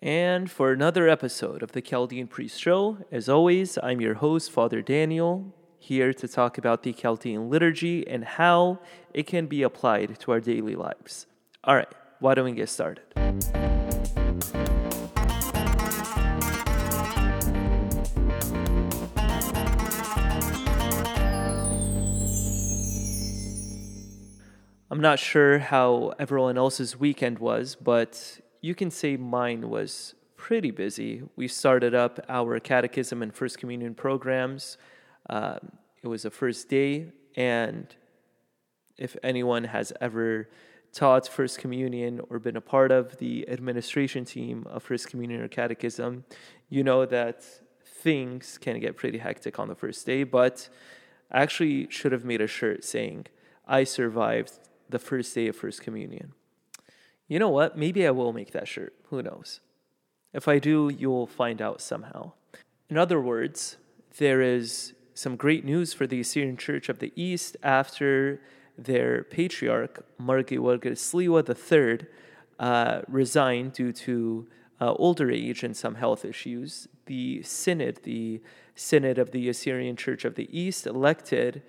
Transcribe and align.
And 0.00 0.48
for 0.48 0.70
another 0.70 1.08
episode 1.08 1.60
of 1.60 1.72
the 1.72 1.82
Chaldean 1.82 2.28
Priest 2.28 2.60
Show, 2.60 2.98
as 3.10 3.28
always, 3.28 3.76
I'm 3.82 4.00
your 4.00 4.14
host, 4.14 4.52
Father 4.52 4.80
Daniel, 4.80 5.52
here 5.76 6.12
to 6.12 6.28
talk 6.28 6.56
about 6.56 6.84
the 6.84 6.92
Chaldean 6.92 7.50
liturgy 7.50 8.06
and 8.06 8.24
how 8.24 8.78
it 9.12 9.26
can 9.26 9.46
be 9.46 9.64
applied 9.64 10.20
to 10.20 10.30
our 10.30 10.38
daily 10.38 10.76
lives. 10.76 11.26
All 11.64 11.74
right, 11.74 11.92
why 12.20 12.34
don't 12.34 12.44
we 12.44 12.52
get 12.52 12.68
started? 12.68 13.02
I'm 24.90 25.00
not 25.00 25.18
sure 25.18 25.58
how 25.58 26.12
everyone 26.20 26.56
else's 26.56 26.96
weekend 26.96 27.40
was, 27.40 27.74
but 27.74 28.40
you 28.60 28.74
can 28.74 28.90
say 28.90 29.16
mine 29.16 29.68
was 29.70 30.14
pretty 30.36 30.70
busy. 30.70 31.22
We 31.36 31.48
started 31.48 31.94
up 31.94 32.20
our 32.28 32.58
catechism 32.60 33.22
and 33.22 33.34
First 33.34 33.58
Communion 33.58 33.94
programs. 33.94 34.78
Um, 35.28 35.72
it 36.02 36.08
was 36.08 36.22
the 36.22 36.30
first 36.30 36.68
day, 36.68 37.12
and 37.36 37.86
if 38.96 39.16
anyone 39.22 39.64
has 39.64 39.92
ever 40.00 40.48
taught 40.92 41.28
First 41.28 41.58
Communion 41.58 42.20
or 42.30 42.38
been 42.38 42.56
a 42.56 42.60
part 42.60 42.90
of 42.90 43.18
the 43.18 43.48
administration 43.48 44.24
team 44.24 44.66
of 44.68 44.82
First 44.82 45.08
Communion 45.08 45.40
or 45.40 45.48
Catechism, 45.48 46.24
you 46.68 46.82
know 46.82 47.04
that 47.06 47.44
things 47.84 48.58
can 48.58 48.80
get 48.80 48.96
pretty 48.96 49.18
hectic 49.18 49.58
on 49.58 49.68
the 49.68 49.74
first 49.74 50.06
day. 50.06 50.24
But 50.24 50.68
I 51.30 51.42
actually 51.42 51.88
should 51.90 52.12
have 52.12 52.24
made 52.24 52.40
a 52.40 52.46
shirt 52.46 52.84
saying, 52.84 53.26
I 53.66 53.84
survived 53.84 54.52
the 54.88 54.98
first 54.98 55.34
day 55.34 55.48
of 55.48 55.56
First 55.56 55.82
Communion. 55.82 56.32
You 57.28 57.38
know 57.38 57.50
what? 57.50 57.76
Maybe 57.76 58.06
I 58.06 58.10
will 58.10 58.32
make 58.32 58.52
that 58.52 58.66
shirt. 58.66 58.94
Who 59.10 59.22
knows? 59.22 59.60
If 60.32 60.48
I 60.48 60.58
do, 60.58 60.90
you'll 60.90 61.26
find 61.26 61.60
out 61.60 61.80
somehow. 61.80 62.32
In 62.88 62.96
other 62.96 63.20
words, 63.20 63.76
there 64.16 64.40
is 64.40 64.94
some 65.14 65.36
great 65.36 65.64
news 65.64 65.92
for 65.92 66.06
the 66.06 66.20
Assyrian 66.20 66.56
Church 66.56 66.88
of 66.88 67.00
the 67.00 67.12
East 67.16 67.56
after 67.62 68.40
their 68.78 69.24
patriarch, 69.24 70.06
Mar 70.18 70.42
Gewargis 70.42 70.98
Sliwa 70.98 71.42
III, 71.46 72.06
uh, 72.58 73.02
resigned 73.08 73.72
due 73.74 73.92
to 73.92 74.46
uh, 74.80 74.92
older 74.94 75.30
age 75.30 75.62
and 75.62 75.76
some 75.76 75.96
health 75.96 76.24
issues. 76.24 76.88
The 77.06 77.42
Synod, 77.42 78.04
the 78.04 78.40
Synod 78.74 79.18
of 79.18 79.32
the 79.32 79.48
Assyrian 79.48 79.96
Church 79.96 80.24
of 80.24 80.34
the 80.34 80.48
East, 80.56 80.86
elected 80.86 81.62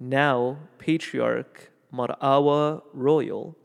now 0.00 0.58
Patriarch 0.78 1.70
Marawa 1.92 2.82
Royal 2.92 3.56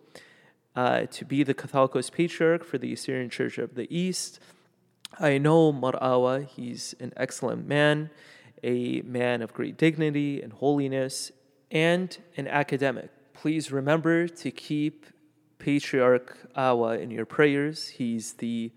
uh, 0.76 1.06
to 1.08 1.26
be 1.26 1.44
the 1.44 1.54
Catholicos 1.54 2.12
Patriarch 2.12 2.64
for 2.64 2.78
the 2.78 2.94
Assyrian 2.94 3.30
Church 3.30 3.58
of 3.58 3.76
the 3.76 3.94
East. 3.96 4.40
I 5.20 5.38
know 5.38 5.72
Mar 5.72 5.94
Awa, 6.02 6.42
he's 6.42 6.96
an 7.00 7.12
excellent 7.18 7.68
man, 7.68 8.10
a 8.64 9.02
man 9.02 9.42
of 9.42 9.54
great 9.54 9.78
dignity 9.78 10.42
and 10.42 10.54
holiness, 10.54 11.32
and 11.70 12.18
an 12.38 12.48
academic. 12.48 13.10
Please 13.34 13.72
remember 13.72 14.28
to 14.28 14.52
keep 14.52 15.06
Patriarch 15.60 16.38
Awa 16.56 16.98
in 16.98 17.12
your 17.12 17.26
prayers. 17.26 17.90
He's 17.90 18.34
the 18.34 18.72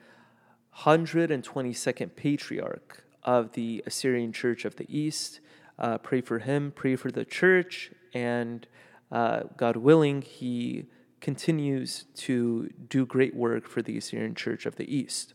122nd 0.79 2.17
Patriarch 2.17 3.05
of 3.23 3.53
the 3.53 3.83
Assyrian 3.86 4.33
Church 4.33 4.64
of 4.64 4.77
the 4.77 4.86
East. 4.89 5.41
Uh, 5.79 5.98
pray 5.98 6.20
for 6.20 6.41
him, 6.41 6.73
pray 6.75 6.97
for 6.97 7.11
the 7.11 7.25
church, 7.25 7.91
and 8.12 8.67
uh, 9.11 9.42
God 9.56 9.77
willing, 9.77 10.23
he 10.23 10.86
continues 11.25 12.05
to 12.14 12.69
do 12.91 13.06
great 13.06 13.34
work 13.34 13.67
for 13.67 13.80
the 13.80 13.97
Assyrian 13.97 14.34
Church 14.34 14.67
of 14.67 14.77
the 14.77 14.94
East. 14.94 15.33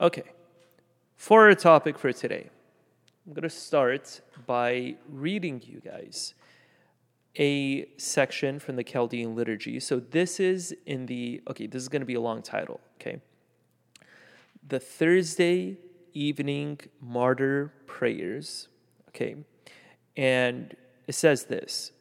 Okay, 0.00 0.24
for 1.14 1.46
our 1.46 1.54
topic 1.54 2.00
for 2.00 2.12
today, 2.12 2.50
I'm 3.24 3.34
going 3.34 3.44
to 3.44 3.48
start 3.48 4.22
by 4.44 4.96
reading 5.08 5.62
you 5.64 5.80
guys 5.80 6.34
a 7.38 7.86
section 7.96 8.58
from 8.58 8.74
the 8.74 8.82
Chaldean 8.82 9.36
liturgy. 9.36 9.78
So 9.78 10.00
this 10.00 10.40
is 10.40 10.74
in 10.84 11.06
the, 11.06 11.40
okay, 11.48 11.68
this 11.68 11.80
is 11.80 11.88
going 11.88 12.02
to 12.02 12.06
be 12.06 12.16
a 12.16 12.20
long 12.20 12.42
title, 12.42 12.80
okay? 13.00 13.20
The 14.66 14.80
Thursday 14.80 15.76
evening 16.12 16.80
martyr 17.00 17.72
prayers, 17.86 18.66
okay? 19.10 19.36
And 20.16 20.74
it 21.06 21.14
says 21.14 21.44
this 21.44 21.92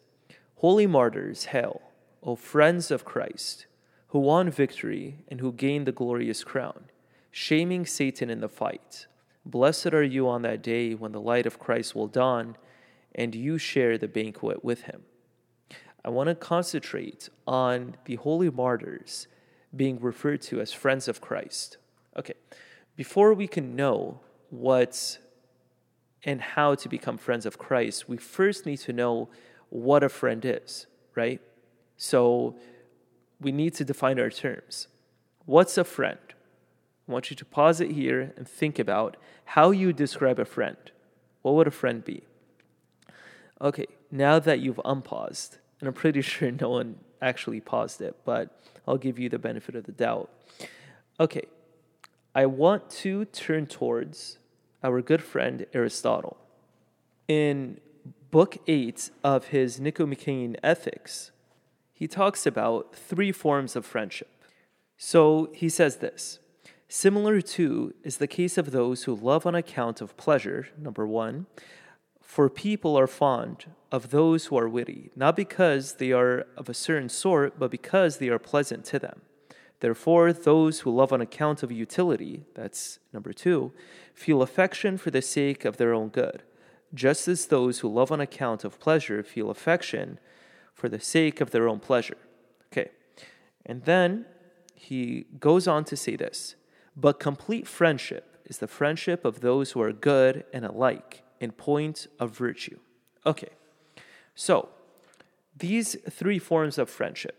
Holy 0.56 0.88
martyrs, 0.88 1.46
hail! 1.46 1.84
O 2.22 2.36
friends 2.36 2.92
of 2.92 3.06
Christ, 3.06 3.66
who 4.08 4.20
won 4.20 4.50
victory 4.50 5.20
and 5.28 5.40
who 5.40 5.52
gained 5.52 5.86
the 5.86 5.92
glorious 5.92 6.44
crown, 6.44 6.86
shaming 7.32 7.86
Satan 7.86 8.30
in 8.30 8.42
the 8.42 8.50
fight. 8.50 9.08
Blessed 9.46 9.94
are 9.94 10.04
you 10.04 10.28
on 10.28 10.42
that 10.42 10.62
day 10.62 10.94
when 10.94 11.12
the 11.12 11.22
light 11.22 11.46
of 11.46 11.60
Christ 11.60 11.96
will 11.96 12.08
dawn 12.08 12.58
and 13.16 13.34
you 13.34 13.58
share 13.58 13.98
the 13.98 14.08
banquet 14.08 14.64
with 14.64 14.84
him. 14.84 15.04
I 16.04 16.10
want 16.10 16.28
to 16.30 16.36
concentrate 16.36 17.30
on 17.48 17.96
the 18.06 18.16
holy 18.16 18.50
martyrs 18.50 19.28
being 19.76 20.00
referred 20.00 20.42
to 20.44 20.60
as 20.62 20.72
friends 20.72 21.08
of 21.08 21.22
Christ. 21.22 21.78
Okay, 22.18 22.34
before 22.96 23.34
we 23.34 23.48
can 23.48 23.76
know 23.76 24.20
what 24.50 25.20
and 26.24 26.42
how 26.42 26.76
to 26.76 26.90
become 26.90 27.18
friends 27.18 27.46
of 27.46 27.58
Christ, 27.58 28.10
we 28.10 28.18
first 28.18 28.66
need 28.66 28.78
to 28.80 28.94
know 28.94 29.30
what 29.70 30.04
a 30.04 30.10
friend 30.10 30.44
is, 30.44 30.88
right? 31.16 31.42
So 32.00 32.56
we 33.42 33.52
need 33.52 33.74
to 33.76 33.86
define 33.86 34.20
our 34.20 34.30
terms. 34.30 34.88
What's 35.46 35.78
a 35.78 35.84
friend? 35.84 36.18
I 37.08 37.12
want 37.12 37.30
you 37.30 37.36
to 37.36 37.46
pause 37.46 37.82
it 37.82 37.92
here 37.92 38.34
and 38.38 38.48
think 38.48 38.80
about 38.80 39.18
how 39.44 39.72
you 39.72 39.92
describe 39.92 40.40
a 40.40 40.46
friend. 40.46 40.78
What 41.42 41.56
would 41.56 41.68
a 41.68 41.72
friend 41.72 42.04
be? 42.04 42.24
Okay, 43.60 43.86
now 44.10 44.40
that 44.40 44.62
you've 44.62 44.80
unpaused, 44.86 45.58
and 45.82 45.90
I'm 45.90 45.94
pretty 45.94 46.22
sure 46.32 46.50
no 46.52 46.70
one 46.70 46.96
actually 47.22 47.60
paused 47.60 48.00
it, 48.02 48.16
but 48.24 48.58
I'll 48.88 48.98
give 48.98 49.20
you 49.20 49.28
the 49.28 49.40
benefit 49.40 49.76
of 49.76 49.84
the 49.84 49.92
doubt. 49.92 50.30
Okay, 51.20 51.48
I 52.34 52.46
want 52.46 52.90
to 53.02 53.26
turn 53.26 53.66
towards 53.66 54.40
our 54.82 55.02
good 55.02 55.22
friend 55.22 55.66
Aristotle. 55.74 56.38
In 57.28 57.82
book 58.32 58.58
8 58.68 59.10
of 59.22 59.48
his 59.48 59.82
Nicomachean 59.82 60.56
Ethics, 60.64 61.32
he 62.00 62.08
talks 62.08 62.46
about 62.46 62.96
three 62.96 63.34
forms 63.34 63.76
of 63.76 63.86
friendship. 63.86 64.30
So 64.98 65.50
he 65.54 65.68
says 65.68 65.98
this 65.98 66.40
Similar 66.88 67.42
to 67.42 67.94
is 68.06 68.18
the 68.18 68.28
case 68.28 68.58
of 68.58 68.72
those 68.72 69.04
who 69.04 69.14
love 69.14 69.46
on 69.46 69.54
account 69.54 70.00
of 70.00 70.16
pleasure, 70.16 70.70
number 70.78 71.06
one, 71.06 71.46
for 72.22 72.50
people 72.50 72.98
are 72.98 73.06
fond 73.06 73.66
of 73.92 74.12
those 74.12 74.46
who 74.46 74.58
are 74.58 74.70
witty, 74.70 75.12
not 75.14 75.36
because 75.36 75.96
they 75.96 76.14
are 76.14 76.48
of 76.56 76.70
a 76.70 76.74
certain 76.74 77.10
sort, 77.10 77.60
but 77.60 77.70
because 77.70 78.18
they 78.18 78.30
are 78.30 78.40
pleasant 78.40 78.86
to 78.86 79.00
them. 79.00 79.22
Therefore, 79.82 80.32
those 80.32 80.82
who 80.82 80.96
love 80.96 81.12
on 81.12 81.20
account 81.20 81.64
of 81.64 81.72
utility, 81.72 82.46
that's 82.56 83.00
number 83.12 83.34
two, 83.34 83.74
feel 84.14 84.42
affection 84.42 84.98
for 84.98 85.12
the 85.12 85.22
sake 85.22 85.66
of 85.66 85.76
their 85.76 85.94
own 85.94 86.08
good, 86.08 86.44
just 86.94 87.28
as 87.28 87.48
those 87.48 87.80
who 87.80 87.90
love 87.90 88.10
on 88.10 88.22
account 88.22 88.64
of 88.64 88.80
pleasure 88.80 89.22
feel 89.22 89.50
affection 89.50 90.18
for 90.80 90.90
the 90.90 91.00
sake 91.00 91.42
of 91.42 91.52
their 91.52 91.68
own 91.68 91.80
pleasure. 91.80 92.18
Okay. 92.72 92.90
And 93.66 93.84
then 93.84 94.26
he 94.74 95.26
goes 95.40 95.68
on 95.68 95.84
to 95.86 95.96
say 95.96 96.16
this 96.16 96.56
But 96.96 97.20
complete 97.20 97.68
friendship 97.68 98.38
is 98.46 98.58
the 98.58 98.68
friendship 98.68 99.26
of 99.26 99.42
those 99.42 99.72
who 99.72 99.82
are 99.82 99.94
good 99.94 100.46
and 100.54 100.66
alike 100.66 101.24
in 101.40 101.52
point 101.52 102.08
of 102.20 102.36
virtue. 102.36 102.80
Okay. 103.26 103.50
So, 104.36 104.70
these 105.56 105.98
three 106.10 106.40
forms 106.40 106.78
of 106.78 106.90
friendship 106.90 107.36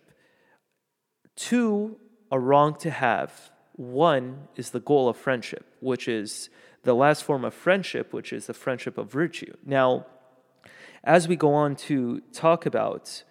two 1.35 1.97
are 2.31 2.41
wrong 2.41 2.75
to 2.77 2.91
have. 2.91 3.51
One 3.73 4.49
is 4.57 4.71
the 4.71 4.81
goal 4.81 5.09
of 5.09 5.17
friendship, 5.17 5.65
which 5.81 6.07
is 6.07 6.51
the 6.83 6.95
last 6.95 7.25
form 7.25 7.45
of 7.45 7.55
friendship, 7.55 8.13
which 8.13 8.33
is 8.33 8.47
the 8.47 8.55
friendship 8.55 8.99
of 8.99 9.11
virtue. 9.11 9.55
Now, 9.65 10.07
as 11.03 11.27
we 11.27 11.37
go 11.37 11.55
on 11.55 11.77
to 11.77 12.21
talk 12.33 12.67
about 12.67 13.25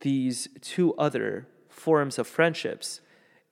these 0.00 0.48
two 0.60 0.94
other 0.94 1.46
forms 1.68 2.18
of 2.18 2.26
friendships, 2.26 3.00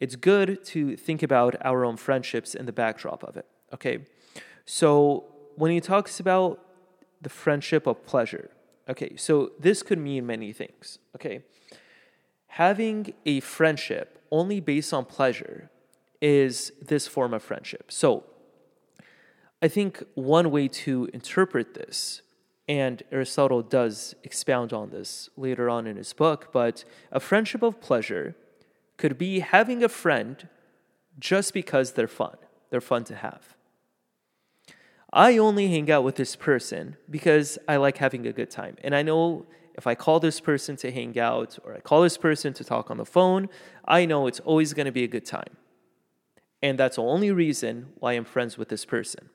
it's 0.01 0.17
good 0.17 0.65
to 0.67 0.97
think 0.97 1.23
about 1.23 1.57
our 1.65 1.85
own 1.85 1.97
friendships 1.97 2.55
in 2.55 2.67
the 2.67 2.73
backdrop 2.73 3.23
of 3.25 3.37
it. 3.37 3.47
Okay. 3.75 4.05
So 4.65 5.25
when 5.57 5.71
he 5.71 5.81
talks 5.81 6.21
about 6.21 6.65
the 7.21 7.29
friendship 7.29 7.87
of 7.87 8.07
pleasure, 8.07 8.51
okay, 8.89 9.17
so 9.17 9.53
this 9.59 9.83
could 9.83 9.99
mean 9.99 10.27
many 10.27 10.53
things. 10.53 10.99
Okay. 11.17 11.43
Having 12.49 13.15
a 13.27 13.41
friendship 13.41 14.23
only 14.31 14.61
based 14.61 14.93
on 14.95 15.05
pleasure 15.05 15.71
is 16.21 16.73
this 16.81 17.07
form 17.07 17.35
of 17.35 17.43
friendship. 17.43 17.91
So 17.91 18.25
I 19.61 19.69
think 19.69 20.03
one 20.15 20.51
way 20.51 20.69
to 20.69 21.09
interpret 21.13 21.75
this 21.75 22.23
and 22.69 23.03
Aristotle 23.11 23.63
does 23.63 24.15
expound 24.23 24.73
on 24.73 24.91
this 24.91 25.31
later 25.37 25.71
on 25.71 25.87
in 25.87 25.97
his 25.97 26.13
book. 26.13 26.51
But 26.53 26.85
a 27.11 27.19
friendship 27.19 27.63
of 27.63 27.81
pleasure 27.81 28.37
could 28.99 29.17
be 29.17 29.41
having 29.41 29.83
a 29.83 29.89
friend 29.89 30.49
just 31.19 31.55
because 31.55 31.93
they're 31.93 32.07
fun. 32.07 32.37
they're 32.71 32.81
fun 32.83 33.03
to 33.05 33.15
have. 33.15 33.57
I 35.11 35.39
only 35.39 35.69
hang 35.69 35.91
out 35.91 36.05
with 36.05 36.17
this 36.17 36.37
person 36.37 36.97
because 37.09 37.59
I 37.67 37.77
like 37.77 37.97
having 37.97 38.27
a 38.27 38.33
good 38.33 38.51
time. 38.51 38.77
And 38.85 38.95
I 38.95 39.03
know 39.03 39.47
if 39.75 39.87
I 39.87 39.95
call 39.95 40.21
this 40.21 40.39
person 40.39 40.77
to 40.77 40.91
hang 40.93 41.19
out 41.19 41.59
or 41.65 41.75
I 41.75 41.81
call 41.81 42.03
this 42.03 42.19
person 42.19 42.53
to 42.55 42.65
talk 42.65 42.91
on 42.91 42.99
the 42.99 43.07
phone, 43.07 43.49
I 43.87 44.05
know 44.05 44.27
it's 44.27 44.41
always 44.41 44.75
going 44.75 44.85
to 44.85 44.93
be 44.93 45.05
a 45.05 45.09
good 45.09 45.25
time. 45.25 45.57
And 46.63 46.79
that's 46.79 46.97
the 46.97 47.03
only 47.03 47.31
reason 47.31 47.89
why 47.99 48.13
I'm 48.13 48.27
friends 48.27 48.59
with 48.59 48.69
this 48.69 48.85
person 48.85 49.31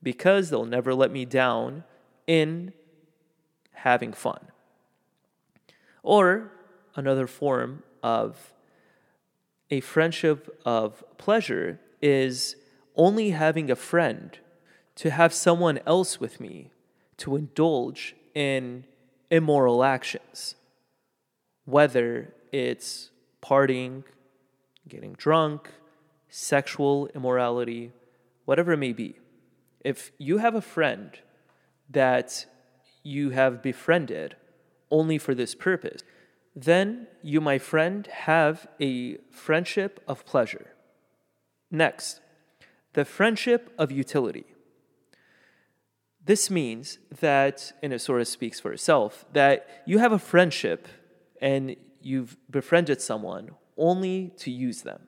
because 0.00 0.50
they'll 0.50 0.64
never 0.64 0.94
let 0.94 1.10
me 1.10 1.24
down 1.24 1.82
in 2.28 2.72
having 3.72 4.12
fun. 4.12 4.52
Or 6.04 6.52
another 6.94 7.26
form 7.26 7.82
of 8.02 8.52
a 9.70 9.80
friendship 9.80 10.60
of 10.64 11.02
pleasure 11.16 11.80
is 12.00 12.54
only 12.94 13.30
having 13.30 13.70
a 13.70 13.76
friend 13.76 14.38
to 14.96 15.10
have 15.10 15.32
someone 15.32 15.80
else 15.86 16.20
with 16.20 16.40
me 16.40 16.70
to 17.16 17.34
indulge 17.36 18.14
in 18.34 18.84
immoral 19.30 19.82
actions, 19.82 20.54
whether 21.64 22.34
it's 22.52 23.10
partying, 23.42 24.04
getting 24.88 25.12
drunk, 25.14 25.70
sexual 26.28 27.08
immorality, 27.14 27.92
whatever 28.44 28.72
it 28.72 28.78
may 28.78 28.92
be. 28.92 29.16
If 29.84 30.10
you 30.18 30.38
have 30.38 30.54
a 30.54 30.60
friend 30.60 31.18
that 31.88 32.46
you 33.02 33.30
have 33.30 33.62
befriended 33.62 34.36
only 34.90 35.18
for 35.18 35.34
this 35.34 35.54
purpose, 35.54 36.02
then 36.54 37.06
you, 37.22 37.40
my 37.40 37.58
friend, 37.58 38.06
have 38.08 38.66
a 38.80 39.18
friendship 39.30 40.02
of 40.08 40.24
pleasure. 40.26 40.72
Next, 41.70 42.20
the 42.94 43.04
friendship 43.04 43.72
of 43.78 43.92
utility. 43.92 44.46
This 46.24 46.50
means 46.50 46.98
that, 47.20 47.72
and 47.82 47.92
it 47.92 48.00
sort 48.00 48.20
of 48.20 48.28
speaks 48.28 48.60
for 48.60 48.72
itself, 48.72 49.24
that 49.32 49.66
you 49.86 49.98
have 49.98 50.12
a 50.12 50.18
friendship 50.18 50.88
and 51.40 51.76
you've 52.02 52.36
befriended 52.50 53.00
someone 53.00 53.50
only 53.76 54.32
to 54.38 54.50
use 54.50 54.82
them. 54.82 55.02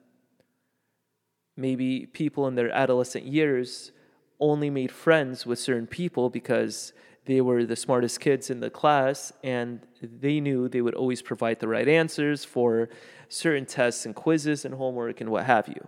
Maybe 1.57 2.05
people 2.05 2.47
in 2.47 2.55
their 2.55 2.71
adolescent 2.71 3.25
years 3.25 3.91
only 4.41 4.69
made 4.69 4.91
friends 4.91 5.45
with 5.45 5.59
certain 5.59 5.87
people 5.87 6.29
because 6.29 6.91
they 7.25 7.39
were 7.39 7.63
the 7.63 7.75
smartest 7.75 8.19
kids 8.19 8.49
in 8.49 8.59
the 8.59 8.69
class 8.69 9.31
and 9.43 9.79
they 10.01 10.39
knew 10.39 10.67
they 10.67 10.81
would 10.81 10.95
always 10.95 11.21
provide 11.21 11.59
the 11.59 11.67
right 11.67 11.87
answers 11.87 12.43
for 12.43 12.89
certain 13.29 13.65
tests 13.65 14.05
and 14.05 14.15
quizzes 14.15 14.65
and 14.65 14.73
homework 14.73 15.21
and 15.21 15.29
what 15.29 15.45
have 15.45 15.67
you. 15.67 15.87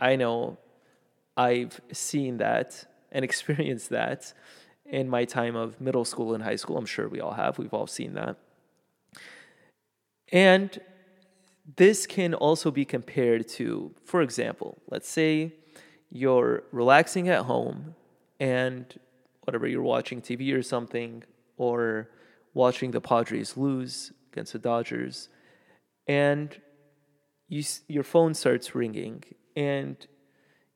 I 0.00 0.16
know 0.16 0.58
I've 1.36 1.80
seen 1.92 2.38
that 2.38 2.86
and 3.12 3.24
experienced 3.30 3.90
that 3.90 4.32
in 4.86 5.08
my 5.08 5.24
time 5.24 5.54
of 5.54 5.80
middle 5.80 6.04
school 6.04 6.34
and 6.34 6.42
high 6.42 6.56
school. 6.56 6.78
I'm 6.78 6.86
sure 6.86 7.08
we 7.08 7.20
all 7.20 7.34
have. 7.34 7.58
We've 7.58 7.72
all 7.74 7.86
seen 7.86 8.14
that. 8.14 8.36
And 10.32 10.80
this 11.76 12.06
can 12.06 12.34
also 12.34 12.70
be 12.70 12.84
compared 12.84 13.48
to, 13.48 13.94
for 14.04 14.22
example, 14.22 14.78
let's 14.90 15.08
say 15.08 15.54
you're 16.14 16.62
relaxing 16.70 17.28
at 17.28 17.44
home 17.44 17.96
and 18.38 18.86
whatever 19.42 19.66
you're 19.66 19.82
watching 19.82 20.22
TV 20.22 20.54
or 20.56 20.62
something, 20.62 21.24
or 21.56 22.08
watching 22.54 22.92
the 22.92 23.00
Padres 23.00 23.56
lose 23.56 24.12
against 24.32 24.52
the 24.52 24.58
Dodgers, 24.60 25.28
and 26.06 26.56
you, 27.48 27.64
your 27.88 28.04
phone 28.04 28.32
starts 28.32 28.74
ringing 28.74 29.24
and 29.56 30.06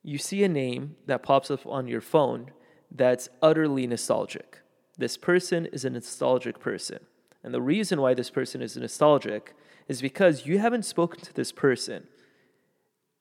you 0.02 0.18
see 0.18 0.42
a 0.42 0.48
name 0.48 0.96
that 1.06 1.22
pops 1.22 1.50
up 1.50 1.64
on 1.66 1.86
your 1.86 2.00
phone 2.00 2.50
that's 2.90 3.28
utterly 3.40 3.86
nostalgic. 3.86 4.58
This 4.96 5.16
person 5.16 5.66
is 5.66 5.84
a 5.84 5.90
nostalgic 5.90 6.58
person. 6.58 6.98
And 7.44 7.54
the 7.54 7.62
reason 7.62 8.00
why 8.00 8.14
this 8.14 8.30
person 8.30 8.60
is 8.60 8.76
nostalgic 8.76 9.54
is 9.86 10.00
because 10.00 10.46
you 10.46 10.58
haven't 10.58 10.84
spoken 10.84 11.20
to 11.20 11.32
this 11.32 11.52
person 11.52 12.08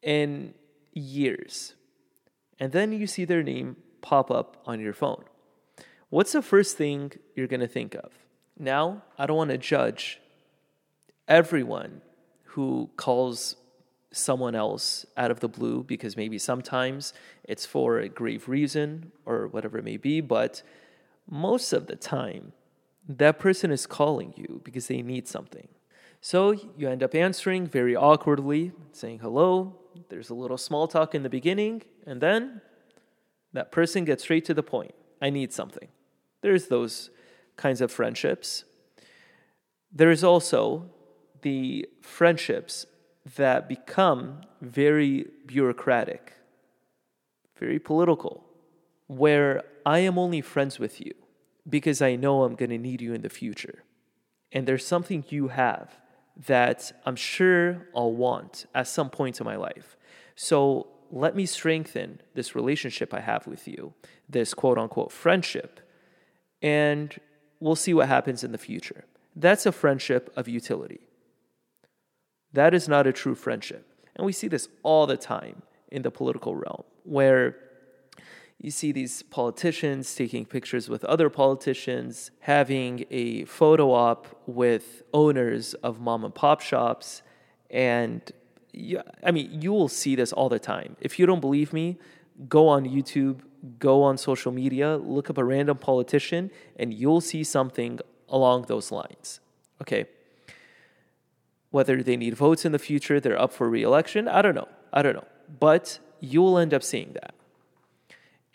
in 0.01 0.55
years. 0.93 1.75
And 2.59 2.71
then 2.71 2.91
you 2.91 3.07
see 3.07 3.25
their 3.25 3.43
name 3.43 3.77
pop 4.01 4.31
up 4.31 4.61
on 4.65 4.79
your 4.79 4.93
phone. 4.93 5.23
What's 6.09 6.31
the 6.31 6.41
first 6.41 6.77
thing 6.77 7.13
you're 7.35 7.47
going 7.47 7.59
to 7.59 7.67
think 7.67 7.95
of? 7.95 8.11
Now, 8.57 9.03
I 9.17 9.25
don't 9.25 9.37
want 9.37 9.51
to 9.51 9.57
judge 9.57 10.19
everyone 11.27 12.01
who 12.43 12.89
calls 12.95 13.55
someone 14.11 14.55
else 14.55 15.05
out 15.15 15.31
of 15.31 15.41
the 15.41 15.49
blue 15.49 15.83
because 15.83 16.17
maybe 16.17 16.37
sometimes 16.39 17.13
it's 17.43 17.65
for 17.65 17.99
a 17.99 18.09
grave 18.09 18.47
reason 18.47 19.11
or 19.25 19.47
whatever 19.47 19.77
it 19.77 19.83
may 19.83 19.97
be, 19.97 20.21
but 20.21 20.63
most 21.29 21.73
of 21.73 21.87
the 21.87 21.95
time, 21.95 22.53
that 23.07 23.37
person 23.37 23.71
is 23.71 23.85
calling 23.85 24.33
you 24.35 24.61
because 24.63 24.87
they 24.87 25.01
need 25.01 25.27
something. 25.27 25.67
So 26.21 26.51
you 26.51 26.89
end 26.89 27.03
up 27.03 27.15
answering 27.15 27.67
very 27.67 27.95
awkwardly, 27.95 28.71
saying 28.91 29.19
hello. 29.19 29.75
There's 30.09 30.29
a 30.29 30.35
little 30.35 30.57
small 30.57 30.87
talk 30.87 31.15
in 31.15 31.23
the 31.23 31.29
beginning, 31.29 31.83
and 32.05 32.21
then 32.21 32.61
that 33.53 33.71
person 33.71 34.05
gets 34.05 34.23
straight 34.23 34.45
to 34.45 34.53
the 34.53 34.63
point. 34.63 34.93
I 35.21 35.29
need 35.29 35.53
something. 35.53 35.87
There's 36.41 36.67
those 36.67 37.09
kinds 37.55 37.81
of 37.81 37.91
friendships. 37.91 38.63
There 39.91 40.11
is 40.11 40.23
also 40.23 40.89
the 41.41 41.87
friendships 42.01 42.85
that 43.35 43.67
become 43.67 44.41
very 44.61 45.27
bureaucratic, 45.45 46.33
very 47.57 47.79
political, 47.79 48.43
where 49.07 49.63
I 49.85 49.99
am 49.99 50.17
only 50.17 50.41
friends 50.41 50.79
with 50.79 51.01
you 51.01 51.13
because 51.67 52.01
I 52.01 52.15
know 52.15 52.43
I'm 52.43 52.55
going 52.55 52.69
to 52.69 52.77
need 52.77 53.01
you 53.01 53.13
in 53.13 53.21
the 53.21 53.29
future. 53.29 53.83
And 54.51 54.67
there's 54.67 54.85
something 54.85 55.25
you 55.29 55.49
have 55.49 55.97
that 56.45 56.91
I'm 57.05 57.15
sure 57.15 57.87
I'll 57.95 58.13
want 58.13 58.65
at 58.75 58.87
some 58.87 59.09
point 59.09 59.39
in 59.39 59.45
my 59.45 59.55
life. 59.55 59.97
So 60.35 60.87
let 61.11 61.35
me 61.35 61.45
strengthen 61.45 62.21
this 62.35 62.55
relationship 62.55 63.13
I 63.13 63.21
have 63.21 63.47
with 63.47 63.67
you, 63.67 63.93
this 64.29 64.53
quote 64.53 64.77
unquote 64.77 65.11
friendship, 65.11 65.79
and 66.61 67.15
we'll 67.59 67.75
see 67.75 67.93
what 67.93 68.07
happens 68.07 68.43
in 68.43 68.51
the 68.51 68.57
future. 68.57 69.05
That's 69.35 69.65
a 69.65 69.71
friendship 69.71 70.31
of 70.35 70.47
utility. 70.47 70.99
That 72.53 72.73
is 72.73 72.87
not 72.87 73.07
a 73.07 73.13
true 73.13 73.35
friendship. 73.35 73.85
And 74.15 74.25
we 74.25 74.31
see 74.31 74.47
this 74.47 74.67
all 74.83 75.05
the 75.05 75.17
time 75.17 75.61
in 75.91 76.01
the 76.01 76.11
political 76.11 76.55
realm, 76.55 76.83
where 77.03 77.55
you 78.59 78.71
see 78.71 78.91
these 78.91 79.21
politicians 79.23 80.13
taking 80.15 80.45
pictures 80.45 80.89
with 80.89 81.03
other 81.05 81.29
politicians, 81.29 82.31
having 82.41 83.05
a 83.11 83.45
photo 83.45 83.91
op 83.91 84.41
with 84.47 85.03
owners 85.13 85.73
of 85.75 85.99
mom 85.99 86.23
and 86.25 86.33
pop 86.33 86.61
shops. 86.61 87.21
And 87.69 88.29
you, 88.73 89.01
I 89.23 89.31
mean, 89.31 89.61
you 89.61 89.71
will 89.71 89.89
see 89.89 90.15
this 90.15 90.33
all 90.33 90.49
the 90.49 90.59
time. 90.59 90.95
If 90.99 91.19
you 91.19 91.25
don't 91.25 91.41
believe 91.41 91.71
me, 91.71 91.97
go 92.49 92.67
on 92.67 92.85
YouTube, 92.85 93.41
go 93.77 94.01
on 94.01 94.17
social 94.17 94.51
media, 94.51 94.97
look 94.97 95.29
up 95.29 95.37
a 95.37 95.43
random 95.43 95.77
politician, 95.77 96.49
and 96.77 96.93
you'll 96.93 97.21
see 97.21 97.43
something 97.43 97.99
along 98.27 98.63
those 98.63 98.91
lines. 98.91 99.39
Okay 99.81 100.07
whether 101.69 102.01
they 102.01 102.17
need 102.17 102.33
votes 102.33 102.65
in 102.65 102.71
the 102.71 102.79
future, 102.79 103.19
they're 103.19 103.39
up 103.39 103.51
for 103.51 103.69
reelection. 103.69 104.27
I 104.27 104.41
don't 104.41 104.55
know. 104.55 104.67
I 104.93 105.01
don't 105.01 105.15
know. 105.15 105.27
But 105.59 105.99
you'll 106.19 106.57
end 106.57 106.73
up 106.73 106.83
seeing 106.83 107.11
that. 107.13 107.33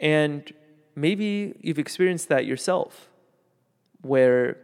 And 0.00 0.52
maybe 0.94 1.54
you've 1.60 1.78
experienced 1.78 2.28
that 2.28 2.46
yourself, 2.46 3.08
where 4.02 4.58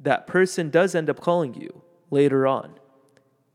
that 0.00 0.26
person 0.26 0.70
does 0.70 0.94
end 0.94 1.10
up 1.10 1.20
calling 1.20 1.54
you 1.54 1.82
later 2.10 2.46
on 2.46 2.74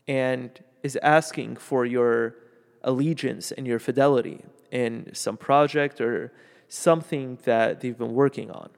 and 0.06 0.62
is 0.82 0.96
asking 1.02 1.56
for 1.56 1.84
your 1.84 2.36
allegiance 2.82 3.50
and 3.50 3.66
your 3.66 3.78
fidelity 3.78 4.44
in 4.70 5.10
some 5.12 5.36
project 5.36 6.00
or 6.00 6.32
something 6.68 7.38
that 7.44 7.80
they've 7.80 7.98
been 7.98 8.14
working 8.14 8.50
on. 8.50 8.70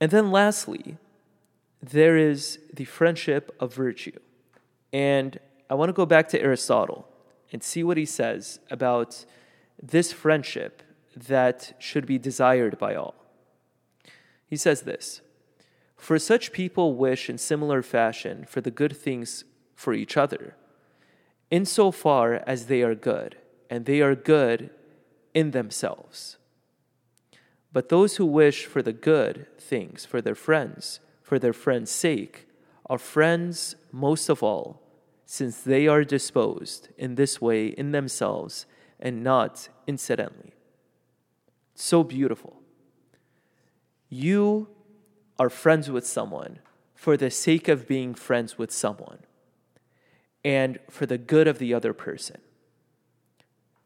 And 0.00 0.10
then 0.10 0.30
lastly, 0.30 0.96
there 1.82 2.16
is 2.16 2.58
the 2.72 2.84
friendship 2.84 3.54
of 3.60 3.74
virtue. 3.74 4.18
And 4.92 5.38
I 5.68 5.74
want 5.74 5.88
to 5.88 5.92
go 5.92 6.06
back 6.06 6.28
to 6.28 6.40
Aristotle 6.40 7.06
and 7.52 7.62
see 7.62 7.84
what 7.84 7.96
he 7.96 8.04
says 8.04 8.60
about 8.70 9.24
this 9.82 10.12
friendship 10.12 10.82
that 11.16 11.74
should 11.78 12.06
be 12.06 12.18
desired 12.18 12.78
by 12.78 12.94
all. 12.94 13.14
He 14.46 14.56
says 14.56 14.82
this 14.82 15.22
For 15.96 16.18
such 16.18 16.52
people 16.52 16.94
wish 16.94 17.30
in 17.30 17.38
similar 17.38 17.82
fashion 17.82 18.44
for 18.48 18.60
the 18.60 18.70
good 18.70 18.96
things 18.96 19.44
for 19.74 19.94
each 19.94 20.16
other, 20.16 20.56
insofar 21.50 22.42
as 22.46 22.66
they 22.66 22.82
are 22.82 22.94
good, 22.94 23.36
and 23.68 23.86
they 23.86 24.00
are 24.00 24.14
good 24.14 24.70
in 25.34 25.52
themselves. 25.52 26.36
But 27.72 27.88
those 27.88 28.16
who 28.16 28.26
wish 28.26 28.66
for 28.66 28.82
the 28.82 28.92
good 28.92 29.46
things 29.58 30.04
for 30.04 30.20
their 30.20 30.34
friends, 30.34 31.00
for 31.22 31.38
their 31.38 31.52
friends' 31.52 31.90
sake, 31.90 32.48
are 32.86 32.98
friends 32.98 33.76
most 33.92 34.28
of 34.28 34.42
all, 34.42 34.82
since 35.24 35.62
they 35.62 35.86
are 35.86 36.02
disposed 36.02 36.88
in 36.98 37.14
this 37.14 37.40
way 37.40 37.68
in 37.68 37.92
themselves 37.92 38.66
and 39.00 39.24
not 39.24 39.68
incidentally. 39.86 40.54
So 41.74 42.04
beautiful. 42.04 42.60
You 44.08 44.68
are 45.38 45.50
friends 45.50 45.90
with 45.90 46.06
someone 46.06 46.60
for 46.94 47.16
the 47.16 47.30
sake 47.30 47.66
of 47.66 47.88
being 47.88 48.14
friends 48.14 48.58
with 48.58 48.70
someone 48.70 49.20
and 50.44 50.78
for 50.90 51.06
the 51.06 51.18
good 51.18 51.48
of 51.48 51.58
the 51.58 51.72
other 51.72 51.94
person. 51.94 52.38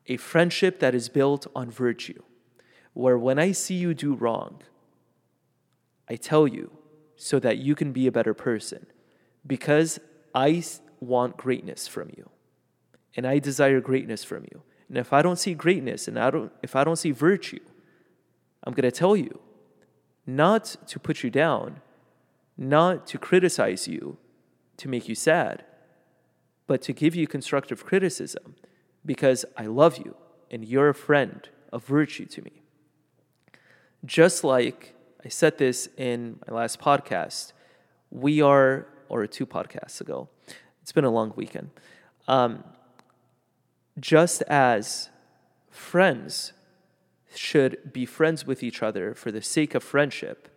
A 0.07 0.17
friendship 0.17 0.81
that 0.81 0.95
is 0.95 1.09
built 1.09 1.47
on 1.55 1.71
virtue, 1.71 2.23
where 2.93 3.17
when 3.17 3.39
I 3.39 3.53
see 3.53 3.75
you 3.75 3.95
do 3.95 4.15
wrong, 4.15 4.63
I 6.09 6.17
tell 6.17 6.47
you 6.47 6.73
so 7.17 7.39
that 7.39 7.59
you 7.59 7.75
can 7.75 7.93
be 7.93 8.07
a 8.07 8.13
better 8.13 8.35
person 8.35 8.87
because 9.47 10.01
I 10.35 10.63
want 11.01 11.37
greatness 11.37 11.87
from 11.87 12.11
you 12.17 12.29
and 13.17 13.27
I 13.27 13.39
desire 13.39 13.81
greatness 13.81 14.25
from 14.25 14.45
you. 14.51 14.63
And 14.95 15.01
if 15.01 15.13
I 15.13 15.23
don't 15.23 15.41
see 15.41 15.55
greatness 15.55 16.07
and 16.07 16.17
I 16.17 16.31
don't, 16.31 16.53
if 16.63 16.77
I 16.77 16.85
don't 16.85 16.95
see 16.95 17.11
virtue, 17.11 17.59
I'm 18.63 18.75
going 18.75 18.89
to 18.89 18.93
tell 18.93 19.17
you 19.17 19.41
not 20.25 20.77
to 20.87 21.01
put 21.01 21.25
you 21.25 21.31
down, 21.31 21.81
not 22.57 23.05
to 23.09 23.19
criticize 23.19 23.89
you, 23.89 24.19
to 24.77 24.89
make 24.89 25.09
you 25.09 25.17
sad, 25.17 25.65
but 26.69 26.81
to 26.83 26.93
give 26.93 27.17
you 27.17 27.27
constructive 27.27 27.85
criticism 27.85 28.55
because 29.05 29.45
I 29.57 29.67
love 29.67 29.99
you 29.99 30.15
and 30.49 30.65
you're 30.65 30.91
a 30.91 30.95
friend 30.95 31.49
of 31.73 31.85
virtue 31.85 32.27
to 32.27 32.43
me. 32.43 32.63
Just 34.05 34.45
like 34.45 34.95
I 35.25 35.29
said 35.29 35.59
this 35.59 35.89
in 35.97 36.39
my 36.47 36.55
last 36.55 36.79
podcast, 36.79 37.53
we 38.13 38.41
are, 38.41 38.87
or 39.09 39.27
two 39.27 39.45
podcasts 39.45 40.01
ago, 40.01 40.29
it's 40.83 40.93
been 40.93 41.05
a 41.05 41.11
long 41.11 41.33
weekend. 41.35 41.71
Um, 42.29 42.63
just 43.99 44.43
as 44.43 45.11
friends 45.71 46.53
should 47.35 47.93
be 47.93 48.07
friends 48.07 48.47
with 48.47 48.63
each 48.63 48.83
other 48.83 49.15
for 49.15 49.33
the 49.33 49.43
sake 49.43 49.75
of 49.75 49.83
friendship, 49.83 50.49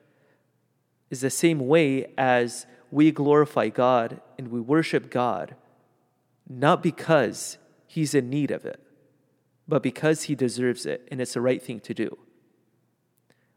is 1.10 1.22
the 1.22 1.30
same 1.30 1.60
way 1.60 2.14
as 2.18 2.66
we 2.92 3.12
glorify 3.12 3.70
God 3.70 4.22
and 4.38 4.50
we 4.50 4.60
worship 4.60 5.10
God, 5.10 5.56
not 6.48 6.84
because 6.84 7.58
He's 7.88 8.14
in 8.14 8.30
need 8.30 8.52
of 8.52 8.66
it, 8.66 8.80
but 9.68 9.82
because 9.82 10.24
He 10.24 10.36
deserves 10.36 10.86
it 10.86 11.08
and 11.10 11.22
it's 11.22 11.34
the 11.34 11.42
right 11.42 11.62
thing 11.62 11.80
to 11.82 11.94
do. 11.94 12.18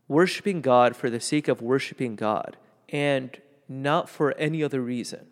Worshipping 0.08 0.60
God 0.60 0.96
for 0.96 1.10
the 1.10 1.20
sake 1.20 1.48
of 1.48 1.62
worshiping 1.62 2.16
God 2.16 2.56
and 2.88 3.38
not 3.68 4.08
for 4.08 4.32
any 4.36 4.62
other 4.62 4.80
reason 4.80 5.26